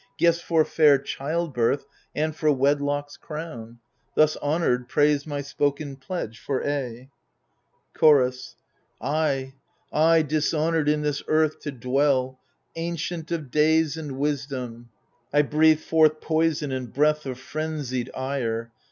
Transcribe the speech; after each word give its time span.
Gifts 0.17 0.41
for 0.41 0.65
fair 0.65 0.97
childbirth 0.97 1.85
and 2.15 2.35
for 2.35 2.51
wedlock's 2.51 3.17
crown: 3.17 3.77
Thus 4.15 4.35
honoured, 4.37 4.89
praise 4.89 5.27
my 5.27 5.41
spoken 5.41 5.95
pledge 5.95 6.39
for 6.39 6.67
aye. 6.67 7.09
Chorus 7.93 8.55
I, 8.99 9.53
I 9.93 10.23
dishonoured 10.23 10.89
in 10.89 11.03
this 11.03 11.21
earth 11.27 11.59
to 11.59 11.71
dwell,— 11.71 12.39
Ancient 12.75 13.31
of 13.31 13.51
days 13.51 13.95
and 13.95 14.13
wisdom! 14.13 14.89
I 15.31 15.43
breathe 15.43 15.81
forth 15.81 16.19
Poison 16.19 16.71
and 16.71 16.91
breath 16.91 17.27
of 17.27 17.37
frenzied 17.39 18.09
ire. 18.15 18.71